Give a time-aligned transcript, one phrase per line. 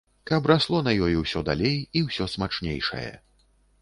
[0.29, 3.09] Каб расло на ёй усё далей і ўсё смачнейшае.